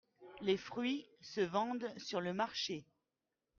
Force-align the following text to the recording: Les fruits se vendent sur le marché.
Les 0.41 0.57
fruits 0.57 1.05
se 1.21 1.41
vendent 1.41 1.93
sur 1.99 2.21
le 2.21 2.33
marché. 2.33 2.87